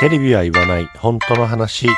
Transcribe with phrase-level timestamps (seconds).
[0.00, 0.86] テレビは言わない。
[0.96, 1.88] 本当の話。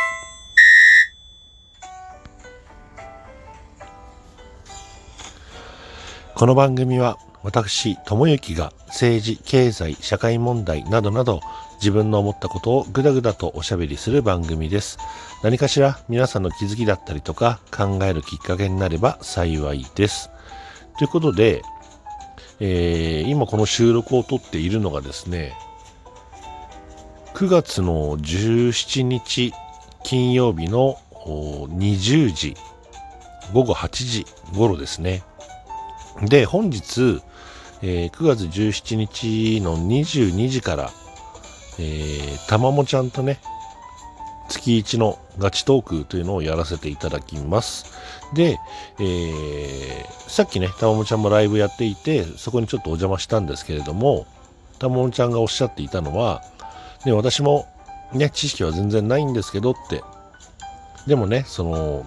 [6.35, 11.43] この番組は私智之が政治経済社会問題などなど
[11.75, 14.97] 自分の思ったことをぐだぐだとおしゃべりする番組です。
[15.43, 20.31] 何かしら皆さんの気づきだったりとか考えるきっかけになれば幸いです。
[20.97, 21.61] ということで、
[22.61, 25.53] えー、今この収録をとっているのがですね
[27.41, 29.55] 9月の17日
[30.05, 32.55] 金曜日の20時
[33.55, 35.23] 午後8時頃ですね
[36.21, 37.23] で本日、
[37.81, 40.91] えー、9月17日の22時から、
[41.79, 43.41] えー、たまもちゃんとね
[44.51, 47.87] 月1のガチトークというのをやらせていただきます。
[48.35, 48.59] で、
[48.99, 54.27] えー、さっきね、たまもちゃんもライブやっていて、そこにちょっとお邪魔したんですけれども、
[54.81, 56.43] たまもちゃんがおっしゃっていたのは、
[57.05, 57.67] ね、私も
[58.13, 60.03] ね、知識は全然ないんですけどって、
[61.07, 62.07] でもね、その、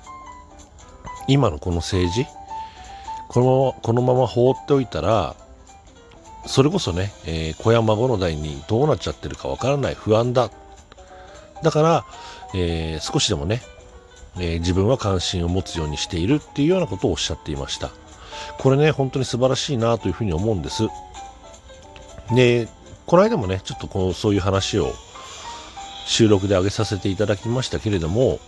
[1.27, 2.25] 今のこの政治、
[3.29, 5.35] このままこのまま放っておいたら、
[6.45, 10.51] それこそね、えー、子や孫の代にどうなっちゃってるかわからない不安だ。
[11.63, 12.05] だから、
[12.53, 13.61] えー、少しでもね、
[14.37, 17.91] えー、自分は関心を持つようにしているっていうようなことをおっしゃっていました。
[18.59, 20.83] これね、本当に素晴らしいなというふうに思うんです。
[22.35, 22.67] で、
[23.05, 24.93] この間もね、ちょっとこのそういう話を
[26.05, 28.39] 収録で上げさせていただきましたけれども、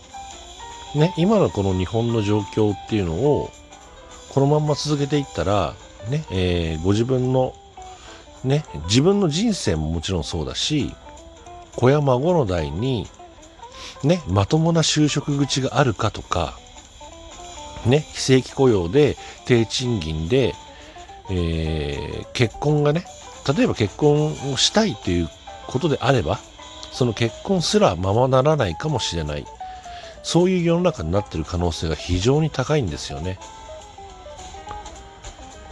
[0.96, 3.50] ね、今のこの日本の状況っていうのを、
[4.30, 5.76] このまんま続けていったら、
[6.10, 7.54] ね、えー、ご自分の、
[8.44, 10.94] ね、自分の人生ももちろんそうだし、
[11.76, 13.08] 子や孫の代に、
[14.04, 16.58] ね、まともな就職口があるかとか、
[17.86, 20.54] ね、非正規雇用で低賃金で、
[21.30, 23.06] えー、結婚がね、
[23.48, 25.30] 例えば結婚をしたいという
[25.68, 26.40] ことであれば、
[26.92, 29.46] その結婚すらままならないかもしれない。
[30.24, 33.38] そういう世の中になってる可能性が非常に高いんですよね。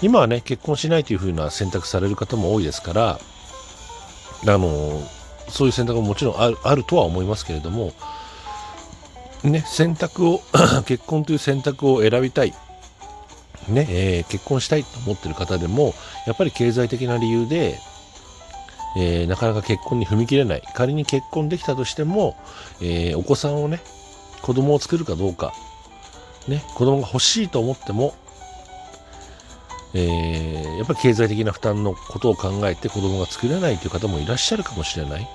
[0.02, 3.20] 今はね、結婚しないというふうな選択される方も多いですから、
[4.46, 5.02] あの、
[5.48, 7.94] そういう選択ももちろんあるあるとは思いますけれども、
[9.44, 10.42] ね、選択を
[10.86, 12.54] 結婚という選択を選びたい
[13.68, 13.88] ね。
[13.90, 15.94] えー、結婚したいと思ってる方でも
[16.26, 17.80] やっぱり経済的な理由で、
[18.98, 20.64] えー、なかなか結婚に踏み切れない。
[20.74, 22.36] 仮に結婚できたとしても、
[22.82, 23.80] えー、お子さんをね
[24.42, 25.54] 子供を作るかどうか、
[26.48, 28.14] ね、子供が欲しいと思っても、
[29.94, 35.28] えやっぱり経済的な負担のことを考えて子供が作れないという方もいらっしゃるかもしれない。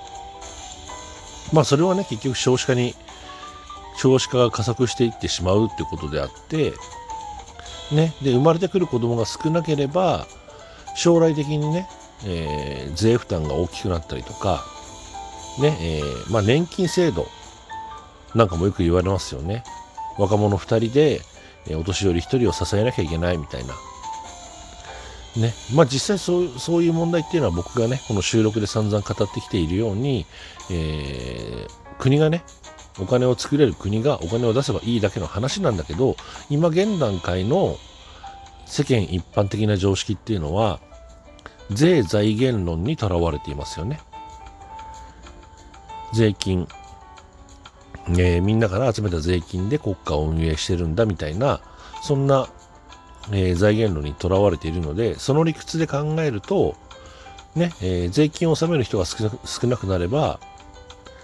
[1.51, 2.93] まあそれはね結局少子化に
[3.97, 6.73] 少子化が加速していってしまうっていうことであって
[7.91, 10.27] ね、で生まれてくる子供が少なければ
[10.95, 11.87] 将来的にね、
[12.25, 14.63] えー、税負担が大きくなったりとか、
[15.59, 17.27] ねえー、まあ、年金制度
[18.35, 19.63] なんかもよく言われますよね。
[20.17, 21.21] 若者2人で、
[21.67, 23.73] えー、お年寄り1人を支えなきゃいけないみたいな。
[25.37, 25.53] ね。
[25.73, 30.25] まあ、実際そうそういう問題っていうのは僕がねこの収録で散々語ってきているように、
[30.69, 31.67] え
[31.97, 32.43] 国がね
[33.01, 36.15] お金を作れる国がお金を出せばいいだけの話なんだけど
[36.49, 37.77] 今現段階の
[38.65, 40.79] 世間一般的な常識っていうのは
[41.71, 43.99] 税財源論にとらわれていますよね。
[46.13, 46.67] 税金、
[48.09, 51.61] えー、みんなから集めた税金で国家を運営してるんだみたいな
[52.01, 52.47] そんな、
[53.31, 56.75] えー、財源論にとらわれているのでその理屈で考えると
[57.55, 60.39] ね、えー、税金を納める人が少なくなれば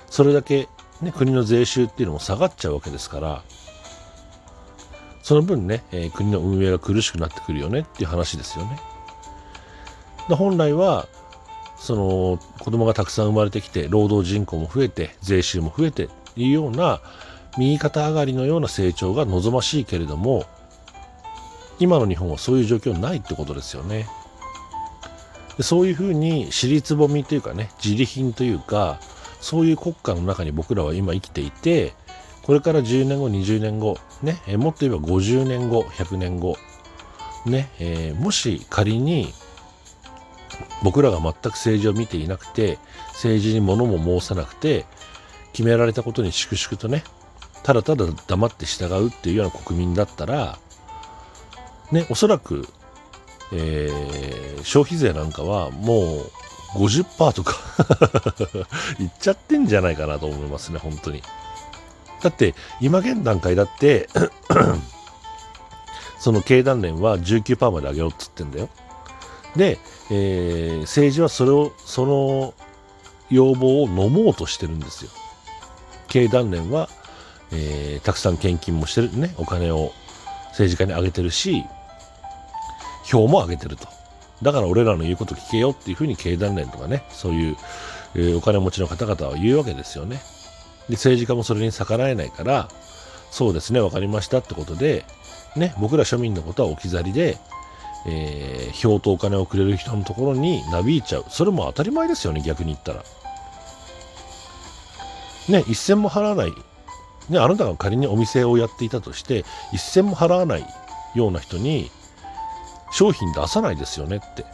[0.08, 0.70] それだけ
[1.02, 3.44] ね、国の税収っていうのも下がっちゃうわけですから
[5.22, 8.80] その分ね、えー、国の運営が苦しくなってくるよねっていう話ですよね。
[10.30, 11.08] で本来は
[11.78, 17.02] その子供がたくさん生まれてきて労働人口も増えて税収も増えていうような
[17.58, 20.46] 右肩上がりのような成長が望ましいけれども
[21.80, 24.08] 今の日本はそういう状況ないってことですよね。
[25.58, 29.00] でそういうふうに尻つぼみというかね自利品というか
[29.40, 31.94] そういう国家の中に僕らは今生きていて、
[32.44, 36.58] これから10年後、20年後、ね、えもっと言えば50年後、100年後、
[37.46, 39.34] ね、えー、もし仮に
[40.84, 42.78] 僕らが全く政治を見ていなくて、
[43.14, 44.86] 政治に物も申さなくて、
[45.54, 47.04] 決められたことに粛々とね、
[47.64, 50.60] ただただ黙って従うっていうような国民だったら、
[51.92, 52.68] ね、おそらく、
[53.54, 56.32] えー、消費税なんかはもう
[56.76, 57.56] 50%とか
[59.00, 61.24] いっちゃってんじゃないかなと思いますね、本当に。
[62.22, 64.10] だって、今現段階だって
[66.20, 68.70] その経団連は19%まで上げろっつってんだよ。
[69.56, 69.80] で、
[70.12, 72.54] えー、政治はそれを、その
[73.30, 75.12] 要望を飲もうとしてるんですよ。
[76.08, 76.90] 経団連は、
[77.52, 79.92] えー、たくさん献金もしてるね、お金を
[80.50, 81.64] 政治家にあげてるし、
[83.04, 83.95] 票も上げてると。
[84.42, 87.58] だから俺らの言うこと聞けよっていうふうに経団連とかね、そういう、
[88.16, 90.22] えー、お金持ちの方々は言うわけですよね。
[90.90, 92.70] で、政治家もそれに逆らえないから、
[93.32, 95.06] そうですね、分かりましたってことで、
[95.56, 97.38] ね、僕ら庶民のことは置き去りで、
[98.08, 101.26] えー、票とお金をくれる人のところになびいちゃう。
[101.30, 103.04] それも当たり前ですよね、逆に言ったら。
[105.50, 106.54] ね、一銭も払わない。
[107.30, 110.66] ね、あなたが仮にお店をやっていたとして、一銭も払わない
[111.16, 111.90] ような人に、
[112.96, 114.46] 商品出さないですよねって。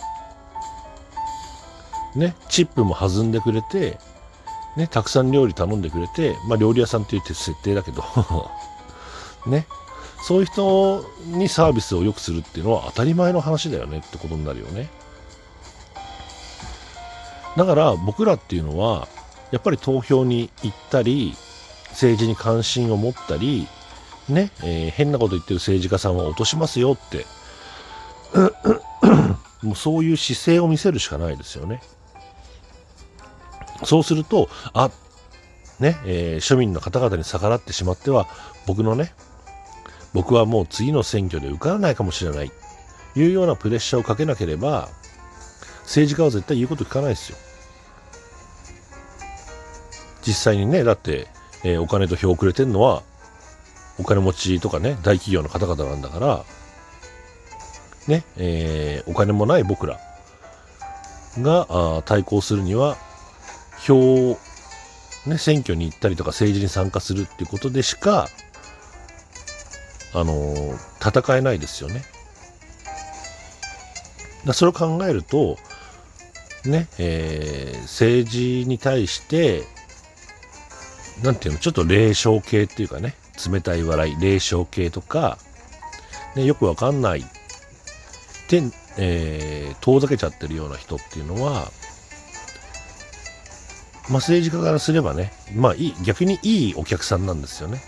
[2.15, 3.99] ね、チップも弾んでくれて、
[4.75, 8.03] ね、たくさん料理頼んでくれて、まあ料理屋さんって言って設定だけど
[9.45, 9.67] ね、
[10.23, 14.89] そういう人にサービスを良くするっていうのは当たり前の話だよねってことになるよね。
[17.55, 19.07] だから僕らっていうのは、
[19.51, 21.35] やっぱり投票に行ったり、
[21.91, 23.67] 政治に関心を持ったり、
[24.29, 27.27] ね、えー、変なこと言ってる政治家さんは落としますよって、
[29.63, 31.81] もうそういう姿勢を見せるしかないですよね。
[33.83, 34.89] そうすると、あ、
[35.79, 38.27] ね、えー、庶民の方々に逆らってしまっては、
[38.67, 39.13] 僕のね、
[40.13, 42.51] 僕はもう次の選挙で受からないかもしれない。
[43.15, 44.89] いうようなプレッシャーをかけなければ
[45.83, 47.37] 政治家は絶対言うこと聞かないですよ。
[50.25, 51.27] 実際にねだって、
[51.63, 53.03] えー、お金と票をくれてるのは
[53.99, 56.45] お金持ちとかね大企業の方々なんだから
[58.07, 59.99] ね、えー、お金もない僕ら
[61.39, 62.97] があ対抗するには
[63.79, 63.97] 票
[64.31, 64.37] を
[65.27, 68.27] ね選挙に行ったりとか政治に参加するっていうことでしか
[70.13, 70.53] あの
[70.99, 72.03] 戦えないですよね。
[74.45, 75.57] だそれを考えると、
[76.65, 79.63] ね、えー、政治に対して、
[81.23, 83.15] なんていうの、ちょっと霊障系っていうかね、
[83.51, 85.37] 冷たい笑い、霊障系とか、
[86.35, 87.25] ね、よくわかんない
[88.51, 88.61] て、
[88.97, 91.71] えー、遠ざけちゃってるような人っていうのは、
[94.09, 97.81] まあ、政治家からすればね、まあいい、逆にいいお客さんなんですよね。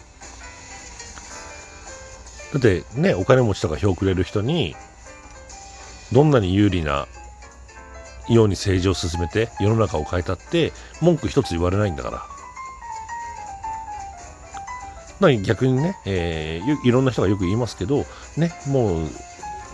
[2.53, 4.75] だってね、お金持ちとか票くれる人に、
[6.13, 7.07] どんなに有利な
[8.29, 10.71] ように政治を進めて世の中を変えたって
[11.01, 12.21] 文句一つ言われないんだから。
[15.45, 18.05] 逆にね、えー、いろんな人がよく言いますけど、
[18.35, 19.07] ね、もう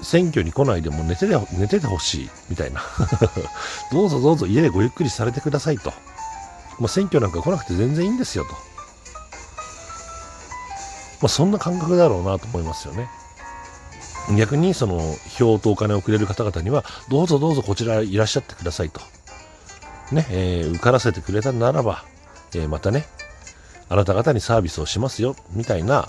[0.01, 2.81] 選挙に来ないでも寝てて寝ててほしいみたいな
[3.91, 5.93] どうぞどうぞ家でごゆっくりされてくださいと。
[6.79, 8.51] もう選挙なんか来なくて全然いいんですよと。
[11.21, 13.09] まあ、そんな感覚だろうなと思いますよね。
[14.37, 19.01] 逆にその票とお金をくれる方々にはどうぞどうぞこちらいらっしゃってくださいと。
[20.11, 22.05] ね、えー、受からせてくれたならば、
[22.53, 23.05] えー、またね、
[23.89, 26.07] あなた方にサービスをしますよ、みたいな、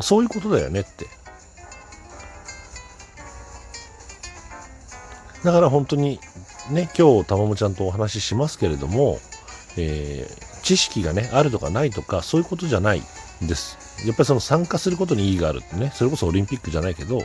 [0.00, 1.06] そういうことだよねって。
[5.46, 6.18] だから本当に
[6.72, 9.20] ね、今日たまもちゃんとお話ししますけれども、
[9.76, 13.02] えー、知識がね、あるとかないとか、そういうことじゃない
[13.40, 13.78] です。
[14.04, 17.22] やっぱりその参加することに意義があるってね、それこそオリンピックじゃないけど、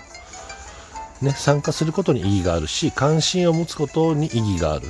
[1.23, 4.85] ね、参加することに意義があるし、関心を持つことに意義がある。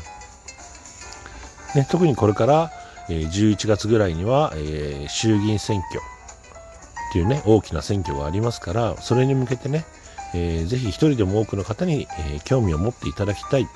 [1.73, 2.71] ね、特にこれから、
[3.07, 9.85] えー、11月ぐらいには、えー、衆議院選挙っていうね、大きな選挙がありますから、それに向けてね、
[10.33, 13.67] えー、ぜひ一人でも多くの方に、えー、興味を持っていただきたい。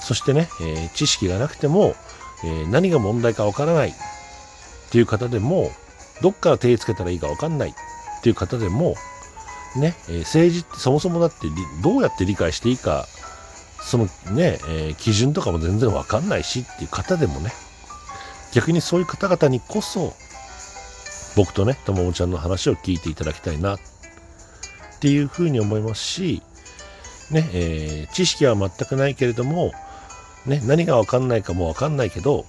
[0.00, 1.94] そしてね、えー、知識がなくても、
[2.44, 3.90] え、何が問題かわからない。
[3.90, 3.92] っ
[4.90, 5.70] ていう方でも、
[6.20, 7.70] どっから手つけたらいいか分かんない。
[7.70, 7.72] っ
[8.22, 8.94] ていう方でも、
[9.76, 11.48] ね、え、政治ってそもそもだって
[11.82, 13.06] どうやって理解していいか、
[13.82, 17.52] そのね、え、基準とかも全然分かんないしっていう方でもね、
[18.52, 20.14] 逆にそういう方々にこそ、
[21.36, 23.74] 僕とね、とももちゃんの話を聞いていただきたいな。
[23.74, 23.78] っ
[25.04, 26.40] っていうふうに思いますし、
[27.30, 29.72] ね、えー、知識は全くないけれども、
[30.46, 32.46] ね、何が分かんないかも分かんないけど、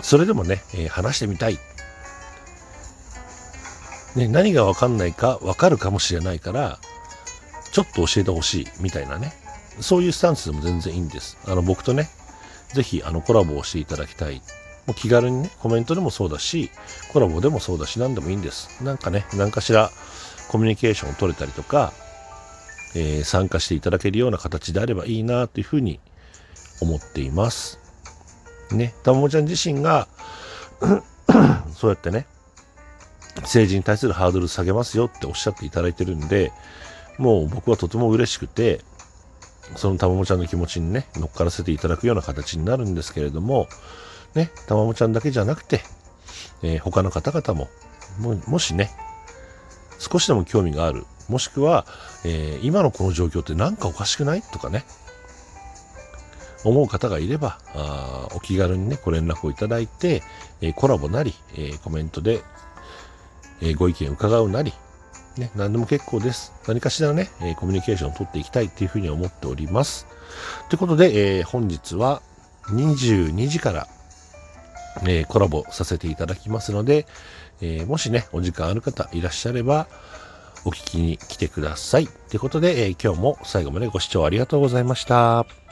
[0.00, 1.58] それでもね、えー、話してみたい
[4.16, 6.78] ね、何がわかんないかわかるかもしれないから、
[7.70, 9.34] ちょっと教えてほしいみたいなね、
[9.80, 11.36] そういうスタンスでも全然いいんです。
[11.44, 12.08] あの、僕とね、
[12.72, 14.36] ぜひあのコラボをしていただきたい。
[14.86, 16.70] もう気軽にね、コメントでもそうだし、
[17.12, 18.82] コラボでもそうだし、何でもいいんです。
[18.82, 19.90] なんかね、何かしら
[20.48, 21.92] コミュニケーションを取れたりとか、
[22.94, 26.00] えー、参加していただけるような形であればいいなというふうに
[26.80, 27.78] 思っています。
[28.70, 30.08] ね、たももちゃん自身が
[31.74, 32.26] そうやってね、
[33.42, 36.52] 政治に対するハードル下げますよっておっしゃっていただいてるんで、
[37.18, 38.80] もう僕はとても嬉しくて、
[39.76, 43.68] そのたまもちゃんの気持ちにね、乗っからせていただくような形になるんですけれども、
[44.34, 45.80] ね、たまもちゃんだけじゃなくて、
[46.62, 47.68] えー、他の方々、
[48.18, 48.90] ももしね、
[50.14, 51.86] 少しでも興味がある、もしくは、
[52.24, 54.42] えー、今のこの状況って何かおかしくない？
[54.42, 54.84] とかね、
[56.62, 60.22] 思う方がいれば、あお気軽にね、ご連絡をいただいて、
[60.60, 62.42] えー、コラボなり、えー、コメントで、
[63.60, 64.72] え、ご意見伺うなり、
[65.36, 66.52] ね、何でも結構です。
[66.68, 70.06] 何かしらね、えコミュニケーションを取っていきたいっていうふうに思っております。
[70.68, 72.22] ということで、え本日は
[72.68, 73.88] 22時から、
[75.06, 77.06] えコラボさせていただきますので、
[77.60, 79.86] えもしね、お時間ある方いらっしゃれば、
[80.64, 82.06] お聞きに来てください。
[82.06, 85.63] ということで、え今日も最後までご視聴ありがとうございました。